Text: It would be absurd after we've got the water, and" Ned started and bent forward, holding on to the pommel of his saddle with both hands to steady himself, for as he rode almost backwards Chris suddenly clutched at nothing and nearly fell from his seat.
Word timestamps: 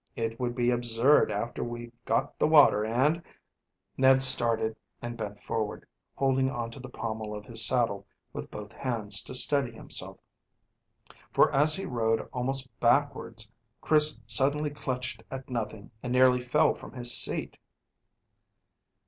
It 0.15 0.39
would 0.39 0.55
be 0.55 0.71
absurd 0.71 1.31
after 1.31 1.63
we've 1.63 1.93
got 2.05 2.39
the 2.39 2.47
water, 2.47 2.83
and" 2.83 3.21
Ned 3.99 4.23
started 4.23 4.75
and 4.99 5.15
bent 5.15 5.39
forward, 5.39 5.85
holding 6.15 6.49
on 6.49 6.71
to 6.71 6.79
the 6.79 6.89
pommel 6.89 7.35
of 7.35 7.45
his 7.45 7.63
saddle 7.63 8.07
with 8.33 8.49
both 8.49 8.73
hands 8.73 9.21
to 9.21 9.35
steady 9.35 9.71
himself, 9.71 10.17
for 11.31 11.51
as 11.53 11.75
he 11.75 11.85
rode 11.85 12.27
almost 12.33 12.67
backwards 12.79 13.51
Chris 13.79 14.19
suddenly 14.25 14.71
clutched 14.71 15.21
at 15.29 15.51
nothing 15.51 15.91
and 16.01 16.11
nearly 16.11 16.39
fell 16.41 16.73
from 16.73 16.93
his 16.93 17.15
seat. 17.15 17.59